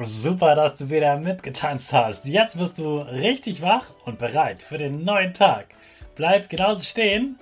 Super, 0.00 0.54
dass 0.54 0.76
du 0.76 0.88
wieder 0.90 1.16
mitgetanzt 1.16 1.92
hast. 1.92 2.24
Jetzt 2.24 2.56
bist 2.56 2.78
du 2.78 2.98
richtig 2.98 3.62
wach 3.62 3.82
und 4.04 4.16
bereit 4.16 4.62
für 4.62 4.78
den 4.78 5.04
neuen 5.04 5.34
Tag. 5.34 5.66
Bleib 6.14 6.48
genauso 6.48 6.84
stehen, 6.84 7.36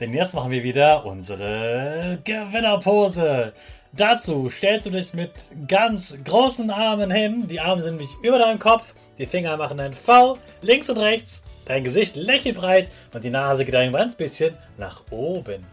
denn 0.00 0.12
jetzt 0.12 0.34
machen 0.34 0.50
wir 0.50 0.64
wieder 0.64 1.06
unsere 1.06 2.18
Gewinnerpose. 2.24 3.52
Dazu 3.92 4.50
stellst 4.50 4.86
du 4.86 4.90
dich 4.90 5.14
mit 5.14 5.30
ganz 5.68 6.16
großen 6.24 6.68
Armen 6.72 7.12
hin. 7.12 7.46
Die 7.46 7.60
Arme 7.60 7.82
sind 7.82 7.98
nicht 7.98 8.16
über 8.24 8.40
deinem 8.40 8.58
Kopf. 8.58 8.92
Die 9.16 9.26
Finger 9.26 9.56
machen 9.56 9.78
ein 9.78 9.94
V 9.94 10.36
links 10.62 10.90
und 10.90 10.98
rechts. 10.98 11.44
Dein 11.66 11.84
Gesicht 11.84 12.16
lächelt 12.16 12.56
breit 12.56 12.90
und 13.14 13.22
die 13.22 13.30
Nase 13.30 13.64
geht 13.64 13.76
ein 13.76 13.92
ganz 13.92 14.16
bisschen 14.16 14.56
nach 14.78 15.04
oben. 15.12 15.64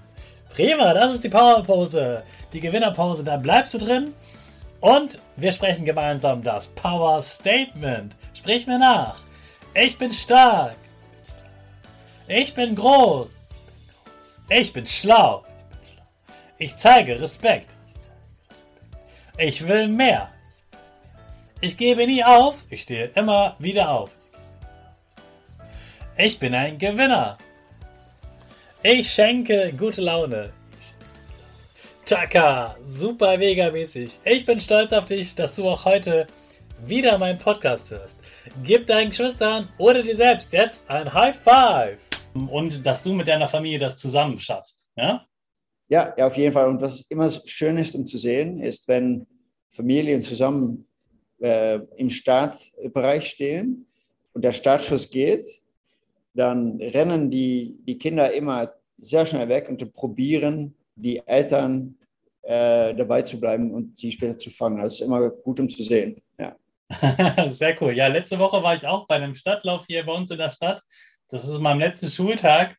Prima, 0.53 0.93
das 0.93 1.13
ist 1.13 1.23
die 1.23 1.29
Powerpose. 1.29 2.21
Die 2.53 2.59
Gewinnerpose, 2.59 3.23
da 3.23 3.37
bleibst 3.37 3.73
du 3.73 3.79
drin 3.79 4.13
und 4.81 5.19
wir 5.35 5.51
sprechen 5.51 5.85
gemeinsam 5.85 6.43
das 6.43 6.67
Power 6.67 7.21
Statement. 7.21 8.15
Sprich 8.33 8.67
mir 8.67 8.79
nach. 8.79 9.19
Ich 9.73 9.97
bin 9.97 10.11
stark. 10.11 10.75
Ich 12.27 12.53
bin 12.53 12.75
groß. 12.75 13.35
Ich 14.49 14.73
bin 14.73 14.85
schlau. 14.85 15.43
Ich 16.57 16.75
zeige 16.75 17.19
Respekt. 17.21 17.75
Ich 19.37 19.67
will 19.67 19.87
mehr. 19.87 20.29
Ich 21.61 21.77
gebe 21.77 22.05
nie 22.05 22.23
auf. 22.23 22.63
Ich 22.69 22.83
stehe 22.83 23.11
immer 23.15 23.55
wieder 23.59 23.89
auf. 23.89 24.11
Ich 26.17 26.39
bin 26.39 26.55
ein 26.55 26.77
Gewinner. 26.77 27.37
Ich 28.83 29.11
schenke 29.11 29.73
gute 29.73 30.01
Laune. 30.01 30.51
Chaka, 32.07 32.77
super 32.83 33.37
mega 33.37 33.69
mäßig. 33.69 34.19
Ich 34.23 34.45
bin 34.45 34.61
stolz 34.61 34.93
auf 34.93 35.07
dich, 35.07 35.35
dass 35.35 35.53
du 35.55 35.67
auch 35.67 35.83
heute 35.83 36.25
wieder 36.85 37.17
meinen 37.17 37.37
Podcast 37.37 37.91
hörst. 37.91 38.17
Gib 38.63 38.87
deinen 38.87 39.09
Geschwistern 39.09 39.67
oder 39.77 40.01
dir 40.01 40.15
selbst 40.15 40.53
jetzt 40.53 40.89
ein 40.89 41.13
High 41.13 41.35
Five. 41.35 41.99
Und 42.49 42.85
dass 42.85 43.03
du 43.03 43.11
mit 43.11 43.27
deiner 43.27 43.49
Familie 43.49 43.79
das 43.79 43.97
zusammen 43.97 44.39
schaffst. 44.39 44.89
Ja? 44.95 45.25
Ja, 45.89 46.13
ja, 46.17 46.27
auf 46.27 46.37
jeden 46.37 46.53
Fall. 46.53 46.69
Und 46.69 46.79
was 46.79 47.01
immer 47.09 47.29
schön 47.43 47.75
ist, 47.75 47.93
um 47.93 48.07
zu 48.07 48.17
sehen, 48.17 48.61
ist, 48.61 48.87
wenn 48.87 49.27
Familien 49.69 50.21
zusammen 50.21 50.87
äh, 51.41 51.81
im 51.97 52.09
Startbereich 52.09 53.27
stehen 53.27 53.85
und 54.31 54.45
der 54.45 54.53
Startschuss 54.53 55.09
geht, 55.09 55.45
dann 56.33 56.79
rennen 56.79 57.29
die, 57.29 57.75
die 57.85 57.97
Kinder 57.97 58.31
immer 58.31 58.71
sehr 58.95 59.25
schnell 59.25 59.49
weg 59.49 59.67
und 59.67 59.91
probieren, 59.91 60.76
die 60.97 61.21
Eltern 61.25 61.97
äh, 62.41 62.95
dabei 62.95 63.21
zu 63.21 63.39
bleiben 63.39 63.71
und 63.71 63.97
sie 63.97 64.11
später 64.11 64.37
zu 64.37 64.49
fangen. 64.49 64.81
Das 64.81 64.93
ist 64.93 65.01
immer 65.01 65.29
gut, 65.29 65.59
um 65.59 65.69
zu 65.69 65.83
sehen. 65.83 66.21
Ja. 66.39 66.55
Sehr 67.49 67.81
cool. 67.81 67.93
Ja, 67.93 68.07
letzte 68.07 68.39
Woche 68.39 68.61
war 68.63 68.75
ich 68.75 68.85
auch 68.85 69.07
bei 69.07 69.15
einem 69.15 69.35
Stadtlauf 69.35 69.85
hier 69.87 70.05
bei 70.05 70.13
uns 70.13 70.31
in 70.31 70.37
der 70.37 70.51
Stadt. 70.51 70.81
Das 71.29 71.47
ist 71.47 71.59
mein 71.59 71.79
letzter 71.79 72.09
Schultag. 72.09 72.77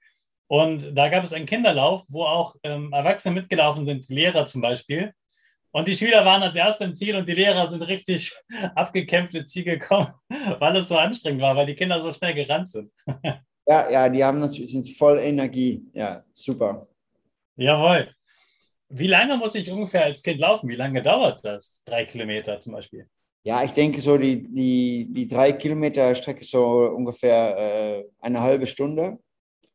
Und 0.51 0.97
da 0.97 1.11
gab 1.11 1.25
es 1.25 1.35
einen 1.35 1.45
Kinderlauf, 1.45 2.05
wo 2.09 2.25
auch 2.25 2.57
ähm, 2.63 2.91
Erwachsene 2.93 3.35
mitgelaufen 3.35 3.85
sind, 3.85 4.09
Lehrer 4.09 4.47
zum 4.47 4.63
Beispiel. 4.63 5.13
Und 5.71 5.87
die 5.87 5.97
Schüler 5.97 6.25
waren 6.25 6.43
als 6.43 6.57
Erste 6.57 6.85
im 6.85 6.95
Ziel 6.95 7.15
und 7.17 7.29
die 7.29 7.35
Lehrer 7.35 7.69
sind 7.69 7.83
richtig 7.83 8.35
abgekämpft 8.75 9.35
ins 9.35 9.51
Ziel 9.51 9.65
gekommen, 9.65 10.15
weil 10.59 10.77
es 10.77 10.89
so 10.89 10.97
anstrengend 10.97 11.43
war, 11.43 11.55
weil 11.55 11.67
die 11.67 11.75
Kinder 11.75 12.01
so 12.01 12.13
schnell 12.15 12.33
gerannt 12.33 12.71
sind. 12.71 12.91
ja, 13.67 13.91
ja, 13.91 14.09
die 14.09 14.25
haben 14.25 14.41
natürlich, 14.41 14.73
sind 14.73 14.89
voll 14.97 15.19
Energie. 15.19 15.85
Ja, 15.93 16.23
super. 16.33 16.89
Jawohl. 17.59 18.09
Wie 18.89 19.09
lange 19.09 19.37
muss 19.37 19.55
ich 19.57 19.71
ungefähr 19.71 20.05
als 20.05 20.23
Kind 20.23 20.41
laufen? 20.41 20.69
Wie 20.69 20.77
lange 20.77 21.03
dauert 21.03 21.45
das? 21.45 21.83
Drei 21.85 22.05
Kilometer 22.05 22.61
zum 22.61 22.73
Beispiel? 22.73 23.07
Ja, 23.43 23.65
ich 23.65 23.73
denke 23.73 24.01
so 24.01 24.17
die, 24.17 24.49
die, 24.49 25.09
die 25.11 25.27
drei 25.27 25.53
Kilometer 25.53 26.15
Strecke 26.15 26.45
so 26.45 26.89
ungefähr 26.89 27.57
äh, 27.59 28.05
eine 28.21 28.41
halbe 28.41 28.67
Stunde. 28.67 29.19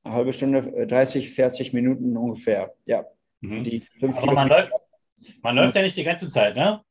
Eine 0.03 0.15
halbe 0.15 0.33
Stunde, 0.33 0.87
30, 0.87 1.25
äh, 1.25 1.29
40 1.29 1.73
Minuten 1.73 2.15
ungefähr. 2.15 2.73
Ja. 2.85 3.05
Mhm. 3.41 3.63
Die 3.63 3.81
fünf 3.99 4.17
Aber 4.17 4.31
man 4.31 4.47
läuft, 4.47 4.71
man 5.41 5.55
läuft 5.55 5.75
ja 5.75 5.81
nicht 5.81 5.97
die 5.97 6.03
ganze 6.03 6.29
Zeit, 6.29 6.55
ne? 6.55 6.81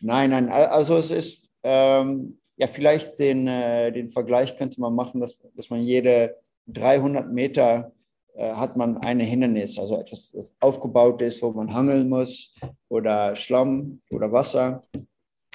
Nein, 0.00 0.30
nein. 0.30 0.48
Also 0.48 0.96
es 0.96 1.12
ist, 1.12 1.50
ähm, 1.62 2.40
ja, 2.56 2.66
vielleicht 2.66 3.16
den, 3.20 3.46
äh, 3.46 3.92
den 3.92 4.08
Vergleich 4.08 4.56
könnte 4.56 4.80
man 4.80 4.94
machen, 4.94 5.20
dass, 5.20 5.38
dass 5.54 5.70
man 5.70 5.82
jede 5.82 6.36
300 6.66 7.32
Meter 7.32 7.92
hat 8.38 8.76
man 8.76 8.96
ein 8.98 9.20
Hindernis, 9.20 9.78
also 9.78 9.98
etwas, 9.98 10.32
das 10.32 10.56
aufgebaut 10.58 11.20
ist, 11.20 11.42
wo 11.42 11.50
man 11.50 11.72
hangeln 11.72 12.08
muss 12.08 12.54
oder 12.88 13.36
Schlamm 13.36 14.00
oder 14.10 14.32
Wasser. 14.32 14.86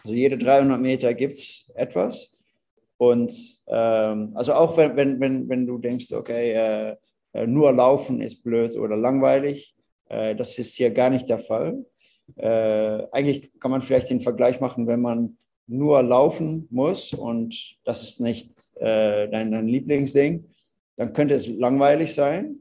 Also 0.04 0.14
jede 0.16 0.38
300 0.38 0.80
Meter 0.80 1.14
gibt 1.14 1.34
es 1.34 1.66
etwas. 1.74 2.38
Und 2.98 3.32
ähm, 3.68 4.32
also 4.36 4.54
auch 4.54 4.78
wenn, 4.78 4.96
wenn, 4.96 5.20
wenn, 5.20 5.50
wenn 5.50 5.66
du 5.66 5.78
denkst, 5.78 6.12
okay, 6.14 6.52
äh, 6.52 6.96
äh, 7.34 7.48
nur 7.48 7.72
laufen 7.72 8.22
ist 8.22 8.44
blöd 8.44 8.76
oder 8.78 8.96
langweilig, 8.98 9.76
äh, 10.10 10.36
das 10.36 10.58
ist 10.58 10.76
hier 10.76 10.92
gar 10.92 11.10
nicht 11.10 11.30
der 11.30 11.40
Fall. 11.40 11.86
Äh, 12.36 13.04
eigentlich 13.12 13.52
kann 13.60 13.72
man 13.72 13.82
vielleicht 13.82 14.10
den 14.10 14.22
Vergleich 14.22 14.60
machen, 14.60 14.88
wenn 14.88 15.02
man 15.02 15.38
nur 15.68 16.02
laufen 16.02 16.68
muss 16.72 17.14
und 17.14 17.78
das 17.84 18.02
ist 18.02 18.20
nicht 18.20 18.50
äh, 18.76 19.30
dein, 19.30 19.52
dein 19.52 19.68
Lieblingsding, 19.68 20.46
dann 20.98 21.14
könnte 21.14 21.36
es 21.36 21.48
langweilig 21.48 22.14
sein. 22.14 22.60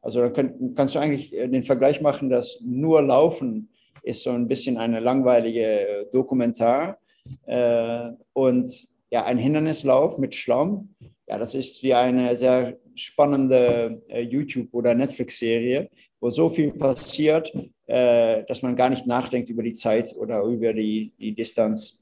Also 0.00 0.20
dann 0.20 0.32
könnt, 0.32 0.76
kannst 0.76 0.94
du 0.94 0.98
eigentlich 0.98 1.32
äh, 1.32 1.48
den 1.48 1.62
Vergleich 1.62 2.00
machen, 2.00 2.28
dass 2.28 2.58
nur 2.62 3.00
Laufen 3.02 3.70
ist 4.02 4.22
so 4.22 4.30
ein 4.30 4.48
bisschen 4.48 4.76
eine 4.76 5.00
langweilige 5.00 6.08
Dokumentar. 6.12 6.98
Äh, 7.46 8.10
und 8.32 8.70
ja, 9.10 9.24
ein 9.24 9.38
Hindernislauf 9.38 10.18
mit 10.18 10.34
Schlamm, 10.34 10.94
ja, 11.26 11.38
das 11.38 11.54
ist 11.54 11.82
wie 11.82 11.94
eine 11.94 12.36
sehr 12.36 12.76
spannende 12.94 14.02
äh, 14.08 14.20
YouTube- 14.20 14.74
oder 14.74 14.94
Netflix-Serie, 14.94 15.88
wo 16.20 16.28
so 16.30 16.48
viel 16.48 16.72
passiert, 16.72 17.52
dass 17.86 18.62
man 18.62 18.76
gar 18.76 18.88
nicht 18.88 19.06
nachdenkt 19.06 19.50
über 19.50 19.62
die 19.62 19.74
Zeit 19.74 20.16
oder 20.16 20.42
über 20.44 20.72
die, 20.72 21.12
die 21.18 21.34
Distanz. 21.34 22.00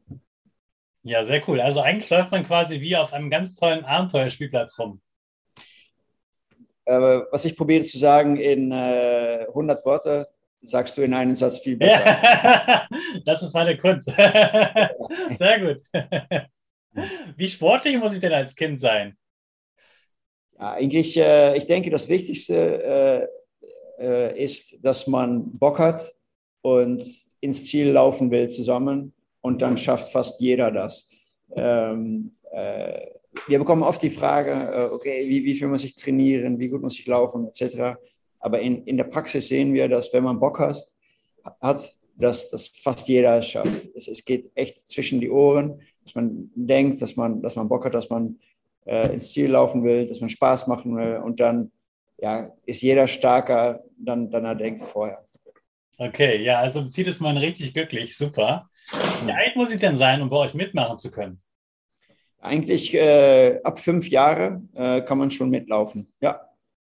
Ja, 1.02 1.24
sehr 1.24 1.42
cool. 1.48 1.60
Also 1.60 1.80
eigentlich 1.80 2.08
läuft 2.08 2.30
man 2.30 2.44
quasi 2.44 2.80
wie 2.80 2.96
auf 2.96 3.12
einem 3.12 3.30
ganz 3.30 3.52
tollen 3.58 3.84
Abenteuerspielplatz 3.84 4.78
rum. 4.78 5.00
Aber 6.84 7.28
was 7.30 7.44
ich 7.44 7.56
probiere 7.56 7.84
zu 7.84 7.98
sagen 7.98 8.36
in 8.36 8.72
äh, 8.72 9.46
100 9.48 9.84
Worte, 9.84 10.26
sagst 10.60 10.96
du 10.96 11.02
in 11.02 11.14
einem 11.14 11.34
Satz 11.34 11.58
viel 11.58 11.76
besser. 11.76 12.04
Ja, 12.04 12.88
das 13.24 13.42
ist 13.42 13.54
meine 13.54 13.76
Kunst. 13.76 14.10
Sehr 15.38 15.60
gut. 15.60 15.82
Wie 17.36 17.48
sportlich 17.48 17.98
muss 17.98 18.14
ich 18.14 18.20
denn 18.20 18.32
als 18.32 18.54
Kind 18.54 18.80
sein? 18.80 19.16
Ja, 20.58 20.72
eigentlich, 20.72 21.16
äh, 21.16 21.56
ich 21.56 21.66
denke, 21.66 21.90
das 21.90 22.08
Wichtigste 22.08 23.28
äh, 23.98 24.04
äh, 24.04 24.44
ist, 24.44 24.78
dass 24.82 25.06
man 25.06 25.58
Bock 25.58 25.78
hat 25.78 26.12
und 26.60 27.02
ins 27.40 27.66
Ziel 27.66 27.90
laufen 27.90 28.30
will 28.30 28.48
zusammen 28.48 29.12
und 29.40 29.62
dann 29.62 29.76
schafft 29.76 30.12
fast 30.12 30.40
jeder 30.40 30.70
das. 30.70 31.08
Ähm, 31.54 32.32
äh, 32.52 33.06
wir 33.48 33.58
bekommen 33.58 33.82
oft 33.82 34.02
die 34.02 34.10
Frage, 34.10 34.50
äh, 34.50 34.94
okay, 34.94 35.28
wie, 35.28 35.44
wie 35.44 35.54
viel 35.54 35.68
muss 35.68 35.84
ich 35.84 35.94
trainieren, 35.94 36.58
wie 36.58 36.68
gut 36.68 36.82
muss 36.82 36.98
ich 36.98 37.06
laufen, 37.06 37.48
etc. 37.48 37.96
Aber 38.38 38.60
in, 38.60 38.84
in 38.84 38.96
der 38.96 39.04
Praxis 39.04 39.48
sehen 39.48 39.72
wir, 39.72 39.88
dass 39.88 40.12
wenn 40.12 40.24
man 40.24 40.40
Bock 40.40 40.58
hat, 40.60 40.76
hat 41.60 41.98
dass, 42.16 42.48
dass 42.50 42.68
fast 42.68 43.08
jeder 43.08 43.38
es 43.38 43.48
schafft. 43.48 43.88
Es, 43.94 44.08
es 44.08 44.24
geht 44.24 44.50
echt 44.54 44.88
zwischen 44.88 45.20
die 45.20 45.30
Ohren, 45.30 45.80
dass 46.04 46.14
man 46.14 46.50
denkt, 46.54 47.00
dass 47.02 47.16
man, 47.16 47.42
dass 47.42 47.56
man 47.56 47.68
Bock 47.68 47.84
hat, 47.84 47.94
dass 47.94 48.10
man 48.10 48.38
äh, 48.86 49.12
ins 49.12 49.32
Ziel 49.32 49.50
laufen 49.50 49.84
will, 49.84 50.06
dass 50.06 50.20
man 50.20 50.30
Spaß 50.30 50.66
machen 50.66 50.96
will 50.96 51.20
und 51.24 51.40
dann 51.40 51.72
ja, 52.18 52.50
ist 52.66 52.82
jeder 52.82 53.08
stärker, 53.08 53.82
dann, 53.96 54.30
dann 54.30 54.44
er 54.44 54.54
denkt 54.54 54.80
vorher. 54.80 55.24
Okay, 55.98 56.42
ja, 56.42 56.60
also 56.60 56.88
zieht 56.88 57.08
es 57.08 57.20
man 57.20 57.36
richtig 57.36 57.74
glücklich, 57.74 58.16
super. 58.16 58.68
Wie 59.24 59.32
alt 59.32 59.56
muss 59.56 59.72
ich 59.72 59.80
denn 59.80 59.96
sein, 59.96 60.20
um 60.22 60.30
bei 60.30 60.36
euch 60.36 60.54
mitmachen 60.54 60.98
zu 60.98 61.10
können? 61.10 61.40
Eigentlich 62.42 62.92
äh, 62.92 63.60
ab 63.62 63.78
fünf 63.78 64.08
Jahre 64.08 64.60
äh, 64.74 65.00
kann 65.02 65.18
man 65.18 65.30
schon 65.30 65.48
mitlaufen, 65.48 66.12
ja. 66.20 66.40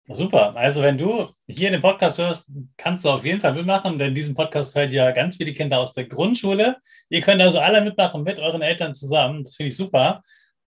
Super. 0.09 0.55
Also 0.57 0.83
wenn 0.83 0.99
du 0.99 1.29
hier 1.49 1.69
in 1.69 1.75
den 1.75 1.81
Podcast 1.81 2.19
hörst, 2.19 2.51
kannst 2.77 3.05
du 3.05 3.09
auf 3.09 3.25
jeden 3.25 3.41
Fall 3.41 3.55
mitmachen, 3.55 3.97
denn 3.97 4.15
diesen 4.15 4.35
Podcast 4.35 4.75
hört 4.75 4.93
ja 4.93 5.13
ganz 5.13 5.37
viele 5.37 5.55
Kinder 5.55 5.79
aus 5.79 5.93
der 5.93 6.07
Grundschule. 6.07 6.77
Ihr 7.09 7.21
könnt 7.23 7.41
also 7.41 7.61
alle 7.61 7.81
mitmachen 7.81 8.25
mit 8.25 8.41
euren 8.41 8.63
Eltern 8.63 8.93
zusammen. 8.95 9.45
Das 9.45 9.55
finde 9.55 9.69
ich 9.69 9.77
super. 9.77 10.23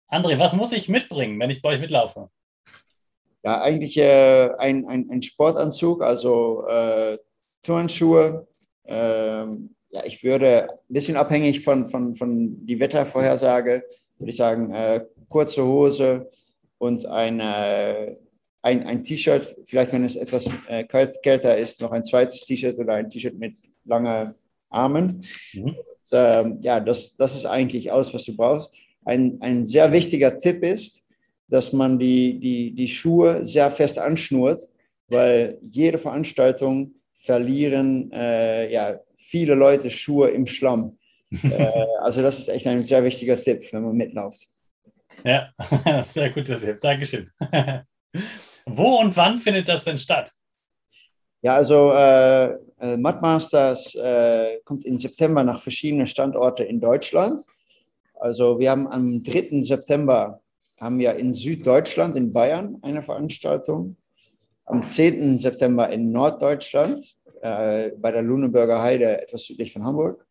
André, 0.08 0.38
was 0.38 0.54
muss 0.54 0.72
ich 0.72 0.88
mitbringen, 0.88 1.38
wenn 1.40 1.50
ich 1.50 1.60
bei 1.60 1.70
euch 1.70 1.80
mitlaufe? 1.80 2.30
Ja, 3.42 3.60
eigentlich 3.60 3.98
äh, 3.98 4.50
ein, 4.58 4.86
ein, 4.86 5.10
ein, 5.10 5.22
Sportanzug, 5.22 6.02
also 6.02 6.64
äh, 6.68 7.18
Turnschuhe. 7.62 8.46
Ähm, 8.86 9.74
ja, 9.90 10.02
ich 10.04 10.22
würde 10.22 10.68
ein 10.70 10.78
bisschen 10.94 11.16
abhängig 11.16 11.62
von, 11.62 11.86
von, 11.86 12.14
von 12.14 12.64
die 12.64 12.78
Wettervorhersage, 12.78 13.82
würde 14.18 14.30
ich 14.30 14.36
sagen, 14.36 14.72
äh, 14.72 15.04
kurze 15.28 15.64
Hose 15.64 16.30
und 16.78 17.06
eine 17.06 18.16
ein, 18.66 18.82
ein 18.84 19.02
T-Shirt, 19.02 19.56
vielleicht 19.64 19.92
wenn 19.92 20.04
es 20.04 20.16
etwas 20.16 20.50
äh, 20.68 20.82
kälter 20.84 21.56
ist, 21.56 21.80
noch 21.80 21.92
ein 21.92 22.04
zweites 22.04 22.42
T-Shirt 22.42 22.76
oder 22.78 22.94
ein 22.94 23.08
T-Shirt 23.08 23.38
mit 23.38 23.54
langen 23.84 24.34
Armen. 24.70 25.22
Mhm. 25.52 25.62
Und, 25.62 25.76
ähm, 26.12 26.58
ja, 26.62 26.80
das, 26.80 27.16
das 27.16 27.36
ist 27.36 27.46
eigentlich 27.46 27.92
alles, 27.92 28.12
was 28.12 28.24
du 28.24 28.36
brauchst. 28.36 28.74
Ein, 29.04 29.38
ein 29.40 29.66
sehr 29.66 29.92
wichtiger 29.92 30.36
Tipp 30.36 30.64
ist, 30.64 31.04
dass 31.48 31.72
man 31.72 32.00
die, 32.00 32.40
die, 32.40 32.72
die 32.72 32.88
Schuhe 32.88 33.44
sehr 33.44 33.70
fest 33.70 34.00
anschnurt, 34.00 34.60
weil 35.08 35.58
jede 35.62 35.98
Veranstaltung 35.98 36.94
verlieren 37.14 38.10
äh, 38.10 38.72
ja, 38.72 38.98
viele 39.16 39.54
Leute 39.54 39.90
Schuhe 39.90 40.30
im 40.30 40.46
Schlamm. 40.46 40.98
Äh, 41.30 41.72
also 42.00 42.22
das 42.22 42.38
ist 42.38 42.48
echt 42.48 42.66
ein 42.66 42.82
sehr 42.82 43.02
wichtiger 43.04 43.40
Tipp, 43.40 43.72
wenn 43.72 43.82
man 43.82 43.96
mitläuft. 43.96 44.48
Ja, 45.24 45.50
sehr 46.08 46.30
guter 46.30 46.58
Tipp. 46.58 46.80
Dankeschön. 46.80 47.30
Wo 48.66 48.98
und 48.98 49.16
wann 49.16 49.38
findet 49.38 49.68
das 49.68 49.84
denn 49.84 49.98
statt? 49.98 50.32
Ja, 51.42 51.54
also 51.54 51.92
äh, 51.92 52.54
äh, 52.80 52.96
Mudmasters 52.96 53.94
äh, 53.94 54.58
kommt 54.64 54.84
im 54.84 54.98
September 54.98 55.44
nach 55.44 55.60
verschiedenen 55.60 56.06
Standorten 56.06 56.66
in 56.66 56.80
Deutschland. 56.80 57.40
Also 58.18 58.58
wir 58.58 58.70
haben 58.70 58.88
am 58.88 59.22
3. 59.22 59.62
September 59.62 60.40
haben 60.80 60.98
wir 60.98 61.14
in 61.16 61.32
Süddeutschland, 61.32 62.16
in 62.16 62.32
Bayern, 62.32 62.78
eine 62.82 63.02
Veranstaltung. 63.02 63.96
Am 64.64 64.84
10. 64.84 65.38
September 65.38 65.88
in 65.90 66.10
Norddeutschland, 66.10 66.98
äh, 67.46 67.92
bei 67.98 68.10
der 68.10 68.22
Luneburger 68.22 68.80
Heide, 68.80 69.22
etwas 69.22 69.44
südlich 69.44 69.72
von 69.72 69.84
Hamburg, 69.84 70.26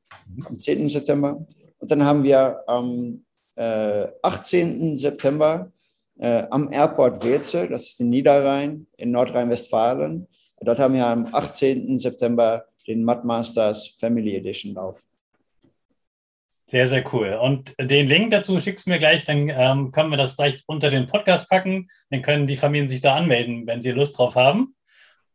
am 0.46 0.58
10. 0.58 0.90
September. 0.90 1.46
Und 1.80 1.92
dann 1.92 2.04
haben 2.04 2.24
wir 2.24 2.64
am 2.68 3.24
18. 3.56 4.94
Äh, 4.94 4.96
September 4.98 5.72
äh, 6.20 6.44
am 6.50 6.72
Airport 6.72 7.24
Wetzel, 7.24 7.68
das 7.68 7.88
ist 7.88 8.00
in 8.00 8.10
Niederrhein, 8.10 8.88
in 8.98 9.12
Nordrhein-Westfalen. 9.12 10.28
Dort 10.62 10.80
haben 10.80 10.94
wir 10.94 11.06
am 11.06 11.28
18. 11.34 11.98
September 11.98 12.66
den 12.88 13.04
Mudmasters 13.04 13.88
Family 14.00 14.36
Edition 14.36 14.74
Lauf. 14.74 15.04
Sehr, 16.68 16.88
sehr 16.88 17.14
cool. 17.14 17.34
Und 17.34 17.76
den 17.80 18.08
Link 18.08 18.32
dazu 18.32 18.60
schickst 18.60 18.88
du 18.88 18.90
mir 18.90 18.98
gleich, 18.98 19.24
dann 19.26 19.50
ähm, 19.50 19.92
können 19.92 20.10
wir 20.10 20.18
das 20.18 20.36
gleich 20.36 20.64
unter 20.66 20.90
den 20.90 21.06
Podcast 21.06 21.48
packen. 21.48 21.90
Dann 22.10 22.24
können 22.24 22.48
die 22.48 22.58
Familien 22.58 22.90
sich 22.90 23.02
da 23.02 23.16
anmelden, 23.16 23.68
wenn 23.68 23.84
sie 23.84 23.92
Lust 23.92 24.18
drauf 24.18 24.36
haben. 24.36 24.76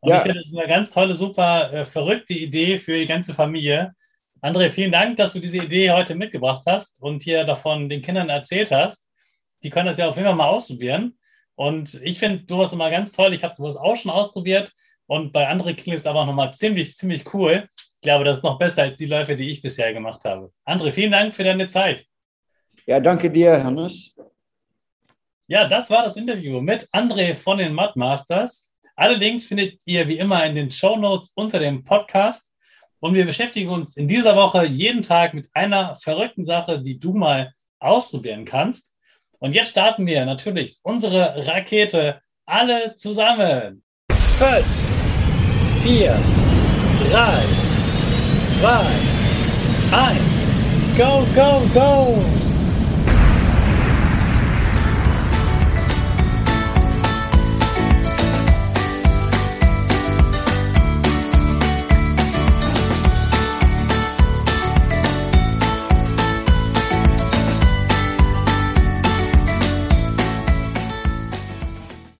Und 0.01 0.09
ja. 0.09 0.17
ich 0.17 0.21
finde, 0.23 0.39
das 0.39 0.47
ist 0.47 0.57
eine 0.57 0.67
ganz 0.67 0.89
tolle, 0.89 1.13
super 1.13 1.71
äh, 1.71 1.85
verrückte 1.85 2.33
Idee 2.33 2.79
für 2.79 2.97
die 2.97 3.07
ganze 3.07 3.33
Familie. 3.33 3.93
André, 4.41 4.71
vielen 4.71 4.91
Dank, 4.91 5.17
dass 5.17 5.33
du 5.33 5.39
diese 5.39 5.57
Idee 5.57 5.91
heute 5.91 6.15
mitgebracht 6.15 6.63
hast 6.65 7.01
und 7.01 7.23
hier 7.23 7.43
davon 7.43 7.87
den 7.87 8.01
Kindern 8.01 8.29
erzählt 8.29 8.71
hast 8.71 9.07
die 9.63 9.69
können 9.69 9.87
das 9.87 9.97
ja 9.97 10.09
auf 10.09 10.15
jeden 10.15 10.27
Fall 10.27 10.35
mal 10.35 10.47
ausprobieren. 10.47 11.17
Und 11.55 11.95
ich 12.03 12.19
finde 12.19 12.43
sowas 12.47 12.73
immer 12.73 12.89
ganz 12.89 13.13
toll. 13.13 13.33
Ich 13.33 13.43
habe 13.43 13.55
sowas 13.55 13.77
auch 13.77 13.95
schon 13.95 14.11
ausprobiert. 14.11 14.73
Und 15.05 15.33
bei 15.33 15.47
anderen 15.47 15.75
klingt 15.75 15.99
es 15.99 16.05
aber 16.05 16.25
nochmal 16.25 16.53
ziemlich, 16.53 16.95
ziemlich 16.95 17.33
cool. 17.33 17.67
Ich 17.75 18.01
glaube, 18.01 18.23
das 18.23 18.37
ist 18.37 18.43
noch 18.43 18.57
besser 18.57 18.83
als 18.83 18.97
die 18.97 19.05
Läufe, 19.05 19.35
die 19.35 19.51
ich 19.51 19.61
bisher 19.61 19.93
gemacht 19.93 20.23
habe. 20.25 20.51
André, 20.65 20.91
vielen 20.91 21.11
Dank 21.11 21.35
für 21.35 21.43
deine 21.43 21.67
Zeit. 21.67 22.05
Ja, 22.87 22.99
danke 22.99 23.29
dir, 23.29 23.63
Hannes. 23.63 24.15
Ja, 25.47 25.67
das 25.67 25.89
war 25.89 26.03
das 26.03 26.15
Interview 26.15 26.61
mit 26.61 26.87
André 26.91 27.35
von 27.35 27.57
den 27.57 27.75
Mudmasters. 27.75 28.70
Alle 28.95 29.15
Links 29.15 29.47
findet 29.47 29.81
ihr 29.85 30.07
wie 30.07 30.17
immer 30.17 30.45
in 30.45 30.55
den 30.55 30.71
Show 30.71 30.95
Notes 30.97 31.31
unter 31.35 31.59
dem 31.59 31.83
Podcast. 31.83 32.51
Und 32.99 33.15
wir 33.15 33.25
beschäftigen 33.25 33.69
uns 33.69 33.97
in 33.97 34.07
dieser 34.07 34.35
Woche 34.35 34.65
jeden 34.65 35.01
Tag 35.01 35.33
mit 35.33 35.49
einer 35.53 35.97
verrückten 35.97 36.45
Sache, 36.45 36.79
die 36.81 36.99
du 36.99 37.13
mal 37.13 37.53
ausprobieren 37.79 38.45
kannst. 38.45 38.93
Und 39.39 39.53
jetzt 39.53 39.71
starten 39.71 40.05
wir 40.05 40.23
natürlich 40.25 40.77
unsere 40.83 41.47
Rakete 41.47 42.21
alle 42.45 42.95
zusammen. 42.95 43.83
5, 44.11 44.65
4, 45.83 46.19
3, 47.11 47.43
2, 48.59 49.11
1, 49.91 50.97
go, 50.97 51.25
go, 51.35 51.61
go! 51.73 52.40